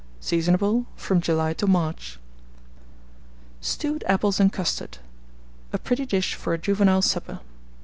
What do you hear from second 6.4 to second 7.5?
a Juvenile Supper.)